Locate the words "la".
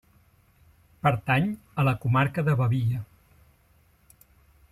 1.89-1.95